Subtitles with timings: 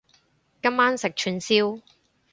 [0.03, 0.05] 今
[0.77, 1.83] 晚食串燒